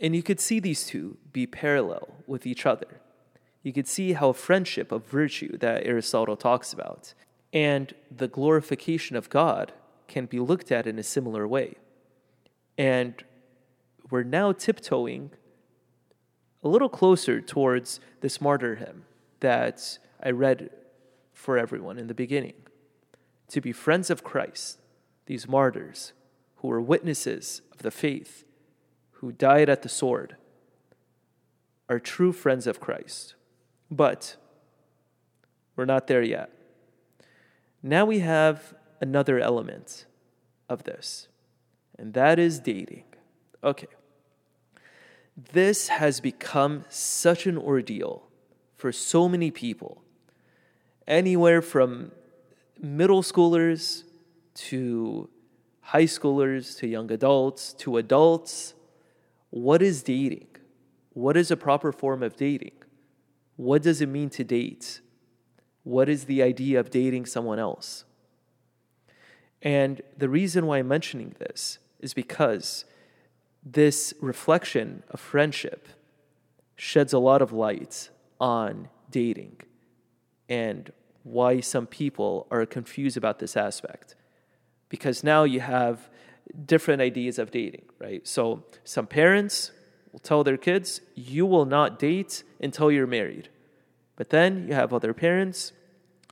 and 0.00 0.16
you 0.16 0.22
could 0.22 0.40
see 0.40 0.58
these 0.58 0.86
two 0.86 1.18
be 1.32 1.46
parallel 1.46 2.08
with 2.26 2.46
each 2.46 2.64
other. 2.64 3.00
You 3.62 3.72
could 3.72 3.86
see 3.86 4.14
how 4.14 4.32
friendship 4.32 4.90
of 4.90 5.06
virtue 5.06 5.58
that 5.58 5.86
Aristotle 5.86 6.36
talks 6.36 6.72
about 6.72 7.14
and 7.52 7.92
the 8.10 8.28
glorification 8.28 9.16
of 9.16 9.28
God 9.28 9.72
can 10.08 10.26
be 10.26 10.40
looked 10.40 10.72
at 10.72 10.86
in 10.86 10.98
a 10.98 11.02
similar 11.02 11.46
way. 11.46 11.74
And 12.78 13.22
we're 14.10 14.22
now 14.22 14.52
tiptoeing 14.52 15.30
a 16.62 16.68
little 16.68 16.88
closer 16.88 17.40
towards 17.40 18.00
this 18.20 18.40
martyr 18.40 18.76
hymn 18.76 19.04
that 19.40 19.98
I 20.22 20.30
read 20.30 20.70
for 21.32 21.58
everyone 21.58 21.98
in 21.98 22.06
the 22.06 22.14
beginning. 22.14 22.54
To 23.48 23.60
be 23.60 23.72
friends 23.72 24.10
of 24.10 24.22
Christ, 24.22 24.78
these 25.26 25.48
martyrs 25.48 26.12
who 26.56 26.68
were 26.68 26.80
witnesses 26.80 27.62
of 27.72 27.78
the 27.78 27.90
faith 27.90 28.44
who 29.12 29.32
died 29.32 29.68
at 29.68 29.82
the 29.82 29.88
sword 29.88 30.36
are 31.88 31.98
true 31.98 32.32
friends 32.32 32.66
of 32.66 32.80
Christ. 32.80 33.34
But 33.90 34.36
we're 35.76 35.84
not 35.84 36.06
there 36.06 36.22
yet. 36.22 36.50
Now 37.82 38.04
we 38.04 38.20
have 38.20 38.74
another 39.00 39.38
element 39.38 40.06
of 40.68 40.84
this, 40.84 41.28
and 41.98 42.14
that 42.14 42.38
is 42.38 42.60
dating. 42.60 43.04
Okay. 43.64 43.88
This 45.52 45.88
has 45.88 46.20
become 46.20 46.84
such 46.88 47.46
an 47.46 47.56
ordeal 47.56 48.28
for 48.76 48.92
so 48.92 49.28
many 49.28 49.50
people, 49.50 50.02
anywhere 51.06 51.62
from 51.62 52.12
middle 52.78 53.22
schoolers 53.22 54.04
to 54.54 55.28
high 55.80 56.04
schoolers 56.04 56.78
to 56.78 56.86
young 56.86 57.10
adults 57.10 57.72
to 57.74 57.96
adults 57.96 58.74
what 59.50 59.82
is 59.82 60.02
dating? 60.02 60.46
What 61.12 61.36
is 61.36 61.50
a 61.50 61.56
proper 61.56 61.92
form 61.92 62.22
of 62.22 62.36
dating? 62.36 62.79
What 63.60 63.82
does 63.82 64.00
it 64.00 64.08
mean 64.08 64.30
to 64.30 64.42
date? 64.42 65.02
What 65.84 66.08
is 66.08 66.24
the 66.24 66.42
idea 66.42 66.80
of 66.80 66.88
dating 66.88 67.26
someone 67.26 67.58
else? 67.58 68.06
And 69.60 70.00
the 70.16 70.30
reason 70.30 70.64
why 70.64 70.78
I'm 70.78 70.88
mentioning 70.88 71.34
this 71.38 71.78
is 71.98 72.14
because 72.14 72.86
this 73.62 74.14
reflection 74.22 75.02
of 75.10 75.20
friendship 75.20 75.88
sheds 76.74 77.12
a 77.12 77.18
lot 77.18 77.42
of 77.42 77.52
light 77.52 78.08
on 78.40 78.88
dating 79.10 79.60
and 80.48 80.90
why 81.22 81.60
some 81.60 81.86
people 81.86 82.46
are 82.50 82.64
confused 82.64 83.18
about 83.18 83.40
this 83.40 83.58
aspect. 83.58 84.16
Because 84.88 85.22
now 85.22 85.44
you 85.44 85.60
have 85.60 86.08
different 86.64 87.02
ideas 87.02 87.38
of 87.38 87.50
dating, 87.50 87.84
right? 87.98 88.26
So 88.26 88.64
some 88.84 89.06
parents 89.06 89.70
tell 90.22 90.42
their 90.42 90.56
kids, 90.56 91.00
you 91.14 91.46
will 91.46 91.64
not 91.64 91.98
date 91.98 92.42
until 92.60 92.90
you're 92.90 93.06
married. 93.06 93.48
But 94.16 94.30
then 94.30 94.66
you 94.68 94.74
have 94.74 94.92
other 94.92 95.14
parents 95.14 95.72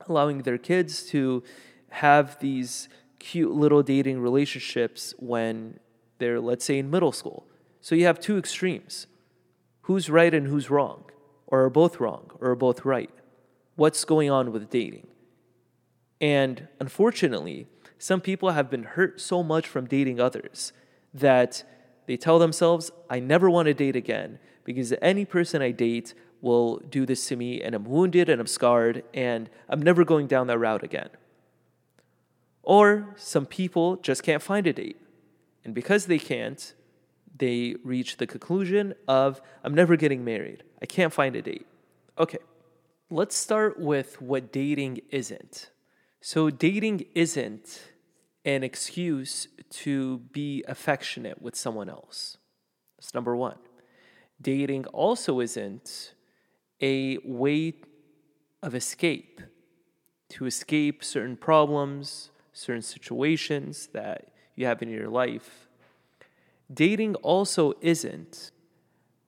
allowing 0.07 0.43
their 0.43 0.57
kids 0.57 1.03
to 1.09 1.43
have 1.89 2.39
these 2.39 2.89
cute 3.19 3.51
little 3.51 3.83
dating 3.83 4.19
relationships 4.19 5.13
when 5.17 5.79
they're, 6.19 6.39
let's 6.39 6.65
say, 6.65 6.79
in 6.79 6.89
middle 6.89 7.11
school. 7.11 7.45
So 7.81 7.95
you 7.95 8.05
have 8.05 8.19
two 8.19 8.37
extremes 8.37 9.07
who's 9.81 10.09
right 10.09 10.33
and 10.33 10.47
who's 10.47 10.69
wrong, 10.69 11.05
or 11.47 11.63
are 11.63 11.69
both 11.69 11.99
wrong, 11.99 12.29
or 12.39 12.51
are 12.51 12.55
both 12.55 12.85
right. 12.85 13.09
What's 13.75 14.05
going 14.05 14.29
on 14.29 14.51
with 14.51 14.69
dating? 14.69 15.07
And 16.21 16.67
unfortunately, 16.79 17.67
some 17.97 18.21
people 18.21 18.51
have 18.51 18.69
been 18.69 18.83
hurt 18.83 19.19
so 19.19 19.41
much 19.41 19.67
from 19.67 19.87
dating 19.87 20.19
others 20.19 20.73
that 21.13 21.63
they 22.09 22.17
tell 22.17 22.39
themselves, 22.39 22.89
I 23.07 23.19
never 23.19 23.51
want 23.51 23.67
to 23.67 23.73
date 23.75 23.95
again 23.95 24.39
because 24.63 24.95
any 24.99 25.25
person 25.25 25.61
I 25.61 25.69
date 25.69 26.15
will 26.41 26.77
do 26.89 27.05
this 27.05 27.27
to 27.27 27.35
me 27.35 27.61
and 27.61 27.75
I'm 27.75 27.83
wounded 27.83 28.29
and 28.29 28.41
I'm 28.41 28.47
scarred 28.47 29.03
and 29.13 29.47
I'm 29.69 29.79
never 29.79 30.03
going 30.03 30.25
down 30.25 30.47
that 30.47 30.57
route 30.57 30.81
again. 30.81 31.09
Or 32.63 33.13
some 33.15 33.45
people 33.45 33.97
just 33.97 34.23
can't 34.23 34.41
find 34.41 34.65
a 34.65 34.73
date. 34.73 34.99
And 35.63 35.75
because 35.75 36.07
they 36.07 36.17
can't, 36.17 36.73
they 37.37 37.75
reach 37.83 38.17
the 38.17 38.25
conclusion 38.25 38.95
of, 39.07 39.39
I'm 39.63 39.75
never 39.75 39.95
getting 39.95 40.25
married. 40.25 40.63
I 40.81 40.87
can't 40.87 41.13
find 41.13 41.35
a 41.35 41.43
date. 41.43 41.67
Okay, 42.17 42.39
let's 43.11 43.35
start 43.35 43.79
with 43.79 44.19
what 44.19 44.51
dating 44.51 45.01
isn't. 45.11 45.69
So, 46.21 46.49
dating 46.49 47.05
isn't 47.13 47.88
an 48.55 48.63
excuse 48.63 49.47
to 49.69 50.17
be 50.31 50.63
affectionate 50.67 51.39
with 51.39 51.55
someone 51.55 51.87
else. 51.87 52.37
That's 52.97 53.13
number 53.13 53.35
one. 53.35 53.59
Dating 54.41 54.85
also 54.87 55.39
isn't 55.39 56.13
a 56.81 57.19
way 57.23 57.75
of 58.63 58.73
escape, 58.73 59.41
to 60.29 60.47
escape 60.47 61.03
certain 61.03 61.37
problems, 61.37 62.31
certain 62.51 62.81
situations 62.81 63.89
that 63.93 64.29
you 64.55 64.65
have 64.65 64.81
in 64.81 64.89
your 64.89 65.09
life. 65.09 65.67
Dating 66.73 67.13
also 67.15 67.73
isn't 67.81 68.51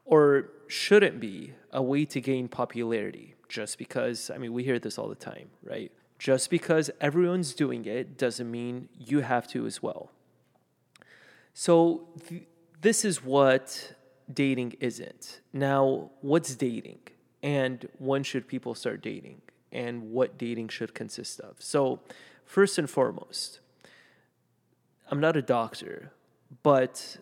or 0.03 0.49
shouldn't 0.67 1.19
be 1.19 1.53
a 1.71 1.81
way 1.81 2.05
to 2.05 2.19
gain 2.19 2.47
popularity 2.47 3.35
just 3.47 3.77
because, 3.77 4.31
I 4.33 4.39
mean, 4.39 4.51
we 4.51 4.63
hear 4.63 4.79
this 4.79 4.97
all 4.97 5.09
the 5.09 5.15
time, 5.15 5.49
right? 5.63 5.91
Just 6.21 6.51
because 6.51 6.91
everyone's 7.01 7.55
doing 7.55 7.83
it 7.85 8.15
doesn't 8.15 8.51
mean 8.51 8.89
you 8.95 9.21
have 9.21 9.47
to 9.47 9.65
as 9.65 9.81
well. 9.81 10.11
So, 11.55 12.09
th- 12.29 12.43
this 12.79 13.03
is 13.03 13.23
what 13.23 13.95
dating 14.31 14.75
isn't. 14.79 15.41
Now, 15.51 16.11
what's 16.21 16.53
dating? 16.53 16.99
And 17.41 17.89
when 17.97 18.21
should 18.21 18.47
people 18.47 18.75
start 18.75 19.01
dating? 19.01 19.41
And 19.71 20.11
what 20.11 20.37
dating 20.37 20.67
should 20.67 20.93
consist 20.93 21.39
of? 21.39 21.55
So, 21.57 22.01
first 22.45 22.77
and 22.77 22.87
foremost, 22.87 23.59
I'm 25.09 25.19
not 25.19 25.35
a 25.35 25.41
doctor, 25.41 26.11
but 26.61 27.17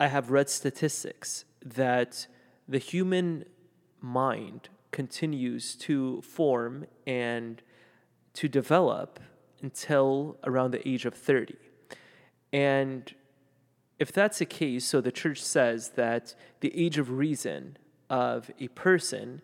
I 0.00 0.08
have 0.08 0.32
read 0.32 0.50
statistics 0.50 1.44
that 1.64 2.26
the 2.68 2.78
human 2.78 3.44
mind 4.00 4.68
continues 4.90 5.76
to 5.76 6.20
form 6.22 6.86
and 7.06 7.62
to 8.34 8.48
develop 8.48 9.20
until 9.62 10.38
around 10.44 10.70
the 10.70 10.86
age 10.88 11.04
of 11.04 11.14
30. 11.14 11.54
And 12.52 13.14
if 13.98 14.12
that's 14.12 14.38
the 14.38 14.46
case, 14.46 14.84
so 14.84 15.00
the 15.00 15.12
church 15.12 15.42
says 15.42 15.90
that 15.90 16.34
the 16.60 16.72
age 16.74 16.98
of 16.98 17.10
reason 17.10 17.76
of 18.08 18.50
a 18.58 18.68
person 18.68 19.42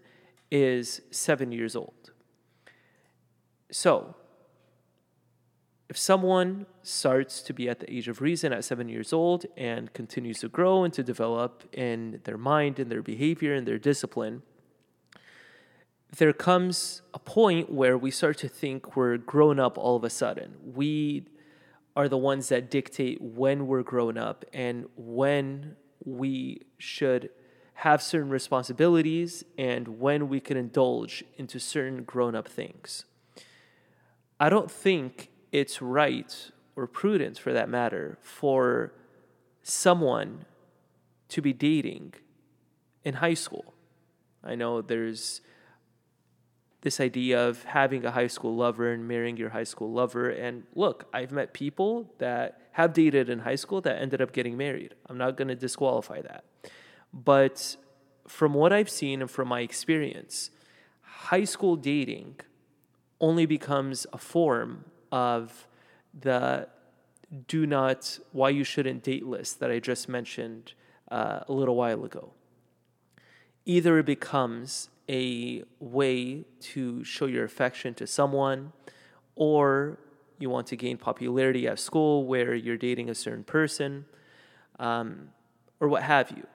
is 0.50 1.02
seven 1.10 1.52
years 1.52 1.76
old. 1.76 2.12
So, 3.70 4.14
if 5.88 5.96
someone 5.96 6.66
starts 6.82 7.42
to 7.42 7.54
be 7.54 7.68
at 7.68 7.78
the 7.78 7.92
age 7.92 8.08
of 8.08 8.20
reason 8.20 8.52
at 8.52 8.64
seven 8.64 8.88
years 8.88 9.12
old 9.12 9.46
and 9.56 9.92
continues 9.92 10.40
to 10.40 10.48
grow 10.48 10.82
and 10.82 10.92
to 10.94 11.02
develop 11.04 11.62
in 11.72 12.20
their 12.24 12.38
mind 12.38 12.80
and 12.80 12.90
their 12.90 13.02
behavior 13.02 13.54
and 13.54 13.66
their 13.68 13.78
discipline, 13.78 14.42
there 16.18 16.32
comes 16.32 17.02
a 17.14 17.18
point 17.18 17.70
where 17.70 17.98
we 17.98 18.10
start 18.10 18.38
to 18.38 18.48
think 18.48 18.96
we're 18.96 19.16
grown 19.16 19.58
up 19.58 19.76
all 19.76 19.96
of 19.96 20.04
a 20.04 20.10
sudden. 20.10 20.54
We 20.64 21.26
are 21.94 22.08
the 22.08 22.18
ones 22.18 22.48
that 22.48 22.70
dictate 22.70 23.20
when 23.20 23.66
we're 23.66 23.82
grown 23.82 24.18
up 24.18 24.44
and 24.52 24.86
when 24.96 25.76
we 26.04 26.62
should 26.78 27.30
have 27.74 28.02
certain 28.02 28.30
responsibilities 28.30 29.44
and 29.58 30.00
when 30.00 30.28
we 30.28 30.40
can 30.40 30.56
indulge 30.56 31.24
into 31.36 31.58
certain 31.58 32.04
grown 32.04 32.34
up 32.34 32.48
things. 32.48 33.04
I 34.38 34.48
don't 34.48 34.70
think 34.70 35.30
it's 35.52 35.80
right 35.82 36.50
or 36.74 36.86
prudent 36.86 37.38
for 37.38 37.52
that 37.52 37.68
matter 37.68 38.18
for 38.22 38.92
someone 39.62 40.44
to 41.28 41.42
be 41.42 41.52
dating 41.52 42.14
in 43.04 43.14
high 43.14 43.34
school. 43.34 43.74
I 44.44 44.54
know 44.54 44.80
there's 44.80 45.40
this 46.82 47.00
idea 47.00 47.48
of 47.48 47.64
having 47.64 48.04
a 48.04 48.10
high 48.10 48.26
school 48.26 48.54
lover 48.54 48.92
and 48.92 49.08
marrying 49.08 49.36
your 49.36 49.50
high 49.50 49.64
school 49.64 49.92
lover. 49.92 50.28
And 50.28 50.64
look, 50.74 51.08
I've 51.12 51.32
met 51.32 51.52
people 51.52 52.12
that 52.18 52.60
have 52.72 52.92
dated 52.92 53.28
in 53.28 53.40
high 53.40 53.56
school 53.56 53.80
that 53.80 54.00
ended 54.00 54.20
up 54.20 54.32
getting 54.32 54.56
married. 54.56 54.94
I'm 55.08 55.18
not 55.18 55.36
going 55.36 55.48
to 55.48 55.54
disqualify 55.54 56.22
that. 56.22 56.44
But 57.12 57.76
from 58.28 58.54
what 58.54 58.72
I've 58.72 58.90
seen 58.90 59.20
and 59.20 59.30
from 59.30 59.48
my 59.48 59.60
experience, 59.60 60.50
high 61.00 61.44
school 61.44 61.76
dating 61.76 62.40
only 63.20 63.46
becomes 63.46 64.06
a 64.12 64.18
form 64.18 64.84
of 65.10 65.66
the 66.18 66.68
do 67.48 67.66
not, 67.66 68.18
why 68.32 68.50
you 68.50 68.64
shouldn't 68.64 69.02
date 69.02 69.26
list 69.26 69.58
that 69.60 69.70
I 69.70 69.80
just 69.80 70.08
mentioned 70.08 70.74
uh, 71.10 71.40
a 71.48 71.52
little 71.52 71.74
while 71.74 72.04
ago. 72.04 72.32
Either 73.64 73.98
it 73.98 74.06
becomes 74.06 74.90
a 75.08 75.62
way 75.78 76.44
to 76.60 77.04
show 77.04 77.26
your 77.26 77.44
affection 77.44 77.94
to 77.94 78.06
someone, 78.06 78.72
or 79.34 79.98
you 80.38 80.50
want 80.50 80.66
to 80.68 80.76
gain 80.76 80.96
popularity 80.96 81.66
at 81.66 81.78
school 81.78 82.26
where 82.26 82.54
you're 82.54 82.76
dating 82.76 83.08
a 83.08 83.14
certain 83.14 83.44
person, 83.44 84.04
um, 84.78 85.28
or 85.80 85.88
what 85.88 86.02
have 86.02 86.30
you. 86.30 86.46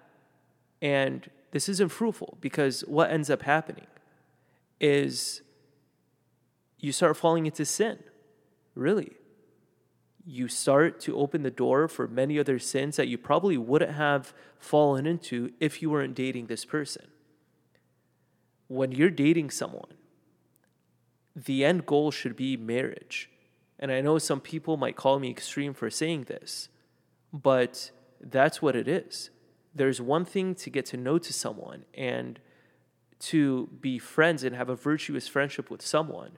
And 0.81 1.29
this 1.51 1.69
isn't 1.69 1.89
fruitful 1.89 2.37
because 2.41 2.81
what 2.81 3.11
ends 3.11 3.29
up 3.29 3.43
happening 3.43 3.87
is 4.79 5.41
you 6.79 6.91
start 6.91 7.15
falling 7.15 7.45
into 7.45 7.65
sin, 7.65 7.99
really. 8.75 9.13
You 10.25 10.47
start 10.47 10.99
to 11.01 11.17
open 11.17 11.43
the 11.43 11.51
door 11.51 11.87
for 11.87 12.07
many 12.07 12.39
other 12.39 12.59
sins 12.59 12.95
that 12.97 13.07
you 13.07 13.17
probably 13.17 13.57
wouldn't 13.57 13.95
have 13.95 14.33
fallen 14.59 15.05
into 15.05 15.51
if 15.59 15.81
you 15.81 15.89
weren't 15.89 16.15
dating 16.15 16.47
this 16.47 16.65
person 16.65 17.07
when 18.71 18.93
you're 18.93 19.09
dating 19.09 19.49
someone, 19.49 19.93
the 21.35 21.65
end 21.65 21.85
goal 21.85 22.09
should 22.09 22.37
be 22.37 22.55
marriage. 22.55 23.29
And 23.77 23.91
I 23.91 23.99
know 23.99 24.17
some 24.17 24.39
people 24.39 24.77
might 24.77 24.95
call 24.95 25.19
me 25.19 25.29
extreme 25.29 25.73
for 25.73 25.89
saying 25.89 26.23
this, 26.23 26.69
but 27.33 27.91
that's 28.21 28.61
what 28.61 28.77
it 28.77 28.87
is. 28.87 29.29
There's 29.75 29.99
one 29.99 30.23
thing 30.23 30.55
to 30.55 30.69
get 30.69 30.85
to 30.87 30.97
know 30.97 31.17
to 31.17 31.33
someone 31.33 31.83
and 31.93 32.39
to 33.19 33.67
be 33.81 33.99
friends 33.99 34.41
and 34.45 34.55
have 34.55 34.69
a 34.69 34.75
virtuous 34.75 35.27
friendship 35.27 35.69
with 35.69 35.81
someone, 35.81 36.37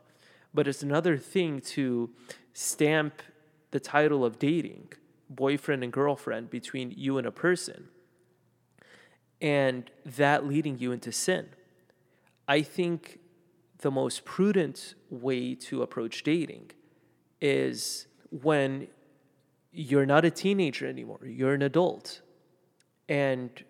but 0.54 0.68
it's 0.68 0.82
another 0.82 1.18
thing 1.18 1.62
to 1.62 2.10
stamp 2.52 3.22
the 3.70 3.80
title 3.80 4.26
of 4.26 4.40
dating, 4.40 4.94
boyfriend 5.30 5.84
and 5.84 5.94
girlfriend, 5.94 6.50
between 6.50 6.94
you 6.98 7.20
and 7.20 7.28
a 7.28 7.32
person, 7.32 7.90
and 9.40 9.92
that 10.04 10.48
leading 10.48 10.80
you 10.80 10.92
into 10.92 11.12
sin. 11.12 11.50
I 12.48 12.62
think 12.62 13.20
the 13.80 13.92
most 13.92 14.26
prudent 14.26 14.96
way 15.10 15.56
to 15.56 15.82
approach 15.82 16.24
dating 16.24 16.72
is 17.42 18.08
when 18.30 18.88
you're 19.72 20.06
not 20.06 20.26
a 20.26 20.32
teenager 20.32 20.88
anymore, 20.88 21.20
you're 21.26 21.54
an 21.54 21.62
adult, 21.62 22.22
and 23.10 23.64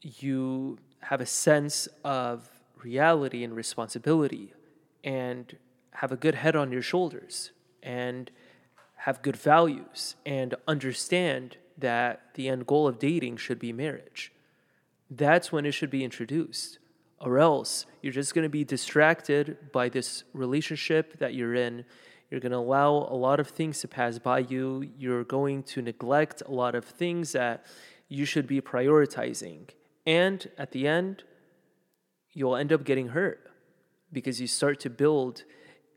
you 0.00 0.78
have 1.00 1.20
a 1.20 1.26
sense 1.26 1.88
of 2.02 2.48
reality 2.82 3.44
and 3.44 3.54
responsibility, 3.54 4.52
and 5.02 5.56
have 5.92 6.12
a 6.12 6.16
good 6.16 6.34
head 6.34 6.56
on 6.56 6.72
your 6.72 6.82
shoulders, 6.82 7.52
and 7.82 8.30
have 8.96 9.22
good 9.22 9.36
values, 9.36 10.16
and 10.24 10.54
understand 10.66 11.56
that 11.76 12.22
the 12.34 12.48
end 12.48 12.66
goal 12.66 12.86
of 12.86 12.98
dating 12.98 13.36
should 13.36 13.58
be 13.58 13.72
marriage. 13.72 14.32
That's 15.10 15.52
when 15.52 15.66
it 15.66 15.72
should 15.72 15.90
be 15.90 16.04
introduced 16.04 16.78
or 17.24 17.38
else 17.38 17.86
you're 18.02 18.12
just 18.12 18.34
going 18.34 18.42
to 18.42 18.50
be 18.50 18.64
distracted 18.64 19.56
by 19.72 19.88
this 19.88 20.24
relationship 20.34 21.18
that 21.18 21.34
you're 21.34 21.54
in. 21.54 21.84
You're 22.30 22.40
going 22.40 22.52
to 22.52 22.58
allow 22.58 22.90
a 22.90 23.16
lot 23.16 23.40
of 23.40 23.48
things 23.48 23.80
to 23.80 23.88
pass 23.88 24.18
by 24.18 24.40
you. 24.40 24.90
You're 24.98 25.24
going 25.24 25.62
to 25.64 25.82
neglect 25.82 26.42
a 26.46 26.52
lot 26.52 26.74
of 26.74 26.84
things 26.84 27.32
that 27.32 27.64
you 28.08 28.26
should 28.26 28.46
be 28.46 28.60
prioritizing. 28.60 29.70
And 30.06 30.46
at 30.58 30.72
the 30.72 30.86
end, 30.86 31.24
you'll 32.32 32.56
end 32.56 32.72
up 32.72 32.84
getting 32.84 33.08
hurt 33.08 33.50
because 34.12 34.40
you 34.40 34.46
start 34.46 34.78
to 34.80 34.90
build 34.90 35.44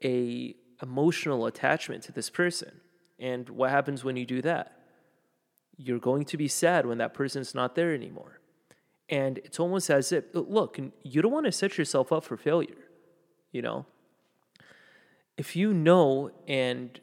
a 0.03 0.55
emotional 0.81 1.45
attachment 1.45 2.03
to 2.03 2.11
this 2.11 2.29
person. 2.29 2.79
And 3.19 3.49
what 3.49 3.71
happens 3.71 4.03
when 4.03 4.15
you 4.15 4.25
do 4.25 4.41
that? 4.43 4.79
You're 5.75 5.99
going 5.99 6.23
to 6.25 6.37
be 6.37 6.47
sad 6.47 6.85
when 6.85 6.99
that 6.99 7.13
person's 7.13 7.53
not 7.53 7.75
there 7.75 7.93
anymore. 7.93 8.36
And 9.09 9.37
it's 9.39 9.59
almost 9.59 9.89
as 9.89 10.11
if, 10.11 10.25
look, 10.33 10.79
you 11.03 11.21
don't 11.21 11.31
want 11.31 11.45
to 11.45 11.51
set 11.51 11.77
yourself 11.77 12.11
up 12.11 12.23
for 12.23 12.35
failure, 12.35 12.89
you 13.51 13.61
know? 13.61 13.85
If 15.37 15.55
you 15.55 15.73
know 15.73 16.31
and 16.47 16.99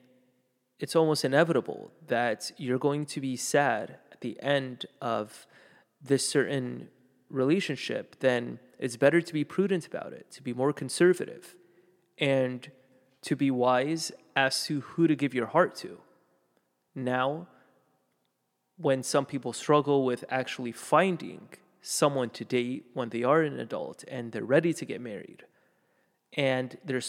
it's 0.80 0.96
almost 0.96 1.24
inevitable 1.24 1.92
that 2.08 2.50
you're 2.58 2.78
going 2.78 3.06
to 3.06 3.20
be 3.20 3.36
sad 3.36 3.98
at 4.12 4.20
the 4.20 4.40
end 4.42 4.86
of 5.00 5.46
this 6.02 6.28
certain 6.28 6.88
relationship, 7.30 8.18
then 8.20 8.58
it's 8.78 8.96
better 8.96 9.22
to 9.22 9.32
be 9.32 9.44
prudent 9.44 9.86
about 9.86 10.12
it, 10.12 10.30
to 10.32 10.42
be 10.42 10.52
more 10.52 10.72
conservative, 10.72 11.54
and 12.18 12.70
to 13.22 13.34
be 13.34 13.50
wise 13.50 14.12
as 14.36 14.64
to 14.66 14.80
who 14.80 15.06
to 15.06 15.16
give 15.16 15.32
your 15.32 15.46
heart 15.46 15.74
to. 15.76 15.98
Now, 16.94 17.48
when 18.76 19.02
some 19.02 19.24
people 19.24 19.52
struggle 19.52 20.04
with 20.04 20.24
actually 20.28 20.72
finding 20.72 21.48
someone 21.86 22.30
to 22.30 22.46
date 22.46 22.86
when 22.94 23.10
they 23.10 23.22
are 23.22 23.42
an 23.42 23.60
adult 23.60 24.04
and 24.08 24.32
they're 24.32 24.42
ready 24.42 24.72
to 24.72 24.86
get 24.86 25.02
married. 25.02 25.44
And 26.32 26.78
they're, 26.82 27.02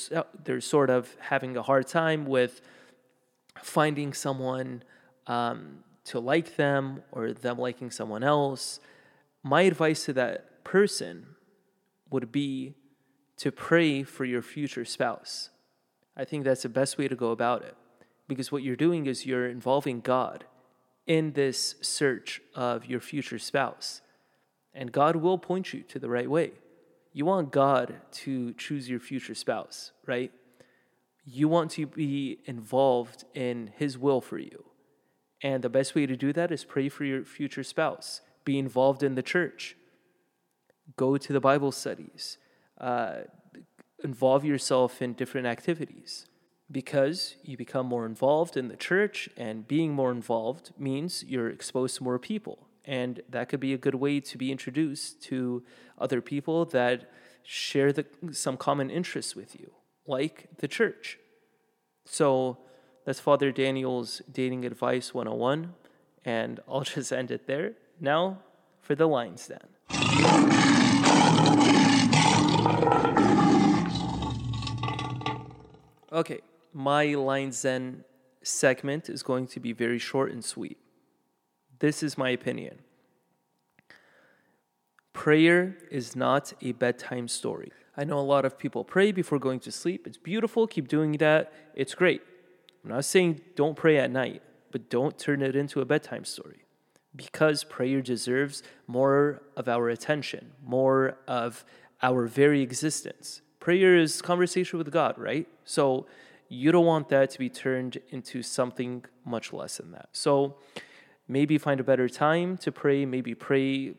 they're 0.43 0.59
sort 0.59 0.89
of 0.89 1.15
having 1.19 1.55
a 1.55 1.61
hard 1.61 1.88
time 1.88 2.25
with 2.25 2.61
finding 3.63 4.11
someone 4.13 4.83
um, 5.27 5.77
to 6.03 6.19
like 6.19 6.57
them 6.57 7.03
or 7.13 7.31
them 7.31 7.57
liking 7.57 7.89
someone 7.89 8.21
else. 8.21 8.81
My 9.43 9.61
advice 9.61 10.03
to 10.05 10.13
that 10.13 10.65
person 10.65 11.25
would 12.09 12.33
be 12.33 12.75
to 13.38 13.53
pray 13.53 14.03
for 14.03 14.25
your 14.25 14.41
future 14.41 14.83
spouse. 14.83 15.51
I 16.17 16.25
think 16.25 16.43
that's 16.43 16.63
the 16.63 16.69
best 16.69 16.97
way 16.97 17.07
to 17.07 17.15
go 17.15 17.31
about 17.31 17.63
it 17.63 17.77
because 18.27 18.51
what 18.51 18.61
you're 18.61 18.75
doing 18.75 19.05
is 19.05 19.25
you're 19.25 19.47
involving 19.47 20.01
God 20.01 20.43
in 21.07 21.31
this 21.31 21.75
search 21.81 22.41
of 22.55 22.85
your 22.85 22.99
future 22.99 23.39
spouse 23.39 24.01
and 24.75 24.91
God 24.91 25.15
will 25.15 25.38
point 25.38 25.73
you 25.73 25.81
to 25.83 25.97
the 25.97 26.09
right 26.09 26.29
way. 26.29 26.51
You 27.13 27.25
want 27.25 27.51
God 27.51 27.95
to 28.23 28.53
choose 28.53 28.89
your 28.89 28.99
future 28.99 29.33
spouse, 29.33 29.93
right? 30.05 30.31
You 31.23 31.47
want 31.47 31.71
to 31.71 31.88
be 31.88 32.39
involved 32.45 33.23
in 33.33 33.71
His 33.77 33.97
will 33.97 34.19
for 34.19 34.38
you. 34.38 34.65
And 35.41 35.63
the 35.63 35.69
best 35.69 35.95
way 35.95 36.05
to 36.05 36.17
do 36.17 36.33
that 36.33 36.51
is 36.51 36.65
pray 36.65 36.89
for 36.89 37.05
your 37.05 37.23
future 37.23 37.63
spouse, 37.63 38.21
be 38.43 38.59
involved 38.59 39.01
in 39.01 39.15
the 39.15 39.23
church, 39.23 39.77
go 40.97 41.17
to 41.17 41.33
the 41.33 41.39
Bible 41.39 41.71
studies, 41.71 42.38
uh, 42.79 43.21
involve 44.03 44.43
yourself 44.43 45.01
in 45.01 45.13
different 45.13 45.47
activities 45.47 46.27
because 46.69 47.38
you 47.43 47.55
become 47.55 47.85
more 47.85 48.05
involved 48.05 48.57
in 48.57 48.67
the 48.67 48.75
church, 48.75 49.29
and 49.38 49.67
being 49.67 49.93
more 49.93 50.11
involved 50.11 50.71
means 50.77 51.23
you're 51.23 51.49
exposed 51.49 51.97
to 51.97 52.03
more 52.03 52.19
people 52.19 52.67
and 52.86 53.21
that 53.30 53.50
could 53.50 53.60
be 53.60 53.74
a 53.74 53.78
good 53.78 53.95
way 53.95 54.19
to 54.19 54.38
be 54.38 54.52
introduced 54.52 55.21
to 55.24 55.63
other 55.98 56.21
people 56.21 56.65
that 56.65 57.10
share 57.43 57.91
the, 57.91 58.06
some 58.32 58.58
common 58.58 58.89
interests 58.89 59.36
with 59.36 59.60
you, 59.60 59.71
like 60.08 60.48
the 60.58 60.67
church. 60.67 61.17
So 62.06 62.58
that's 63.06 63.19
Father 63.19 63.52
Daniel's 63.52 64.21
Dating 64.32 64.65
Advice 64.65 65.13
101. 65.13 65.74
And 66.24 66.60
I'll 66.69 66.82
just 66.82 67.12
end 67.12 67.32
it 67.32 67.48
there. 67.48 67.74
Now 68.00 68.39
for 68.82 68.95
the 68.95 69.08
lines 69.08 69.48
then. 69.48 69.60
Okay, 76.12 76.39
my 76.74 77.13
lines 77.15 77.62
then 77.62 78.06
segment 78.41 79.10
is 79.10 79.21
going 79.24 79.48
to 79.48 79.60
be 79.60 79.74
very 79.74 80.00
short 80.00 80.32
and 80.32 80.43
sweet. 80.45 80.78
This 81.86 82.02
is 82.02 82.17
my 82.17 82.32
opinion. 82.32 82.80
Prayer 85.13 85.78
is 85.91 86.15
not 86.15 86.52
a 86.60 86.71
bedtime 86.71 87.28
story. 87.28 87.71
I 87.95 88.04
know 88.06 88.17
a 88.17 88.28
lot 88.36 88.43
of 88.43 88.58
people 88.58 88.84
pray 88.84 89.12
before 89.12 89.38
going 89.38 89.60
to 89.60 89.71
sleep. 89.71 90.08
It's 90.08 90.17
beautiful. 90.17 90.65
Keep 90.65 90.88
doing 90.88 91.12
that. 91.26 91.54
It's 91.76 91.93
great. 91.93 92.24
I'm 92.84 92.89
not 92.89 93.06
saying 93.06 93.41
don't 93.56 93.76
pray 93.76 94.00
at 94.00 94.10
night, 94.10 94.41
but 94.71 94.89
don't 94.89 95.15
turn 95.19 95.43
it 95.43 95.56
into 95.56 95.80
a 95.80 95.86
bedtime 95.86 96.26
story 96.26 96.65
because 97.15 97.63
prayer 97.63 98.02
deserves 98.02 98.63
more 98.88 99.43
of 99.56 99.69
our 99.69 99.89
attention, 99.89 100.54
more 100.65 101.19
of 101.28 101.63
our 102.02 102.26
very 102.26 102.63
existence. 102.63 103.43
Prayer 103.60 103.95
is 103.95 104.24
conversation 104.24 104.80
with 104.80 104.89
God, 104.89 105.19
right? 105.19 105.48
So 105.65 106.08
you 106.50 106.71
don't 106.71 106.88
want 106.88 107.10
that 107.10 107.30
to 107.30 107.38
be 107.38 107.50
turned 107.50 108.00
into 108.10 108.41
something 108.41 109.06
much 109.24 109.54
less 109.54 109.78
than 109.78 109.91
that. 109.91 110.10
So 110.13 110.56
maybe 111.27 111.57
find 111.57 111.79
a 111.79 111.83
better 111.83 112.07
time 112.07 112.57
to 112.57 112.71
pray, 112.71 113.05
maybe 113.05 113.33
pray, 113.35 113.95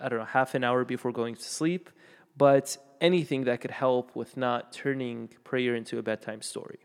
I 0.00 0.08
don't 0.08 0.18
know, 0.18 0.24
half 0.24 0.54
an 0.54 0.64
hour 0.64 0.84
before 0.84 1.12
going 1.12 1.36
to 1.36 1.42
sleep, 1.42 1.90
but 2.36 2.76
anything 3.00 3.44
that 3.44 3.60
could 3.60 3.70
help 3.70 4.14
with 4.16 4.36
not 4.36 4.72
turning 4.72 5.28
prayer 5.44 5.74
into 5.74 5.98
a 5.98 6.02
bedtime 6.02 6.42
story. 6.42 6.80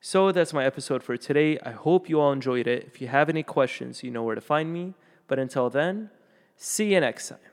So 0.00 0.32
that's 0.32 0.52
my 0.52 0.64
episode 0.64 1.02
for 1.02 1.16
today. 1.16 1.58
I 1.64 1.70
hope 1.70 2.08
you 2.08 2.20
all 2.20 2.32
enjoyed 2.32 2.66
it. 2.66 2.84
If 2.88 3.00
you 3.00 3.08
have 3.08 3.28
any 3.28 3.44
questions, 3.44 4.02
you 4.02 4.10
know 4.10 4.24
where 4.24 4.34
to 4.34 4.40
find 4.40 4.72
me. 4.72 4.94
But 5.28 5.38
until 5.38 5.70
then, 5.70 6.10
see 6.56 6.92
you 6.94 7.00
next 7.00 7.28
time. 7.28 7.51